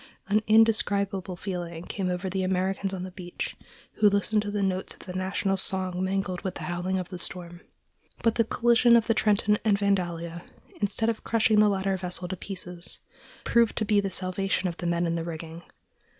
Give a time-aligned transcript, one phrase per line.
[0.29, 3.55] An indescribable feeling came over the Americans on the beach
[3.97, 7.19] who listened to the notes of the national song mingled with the howling of the
[7.19, 7.61] storm.
[8.23, 10.43] But the collision of the Trenton and Vandalia,
[10.81, 12.99] instead of crushing the latter vessel to pieces,
[13.43, 15.61] proved to be the salvation of the men in the rigging.